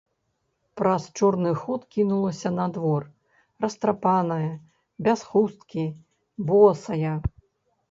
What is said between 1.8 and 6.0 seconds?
кінулася на двор, растрапаная, без хусткі,